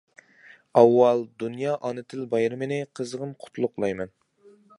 ئاۋۋال 0.79 1.21
دۇنيا 1.43 1.75
ئانا 1.89 2.05
تىل 2.15 2.25
بايرىمىنى 2.33 2.81
قىزغىن 3.01 3.37
قۇتلۇقلايمەن! 3.45 4.17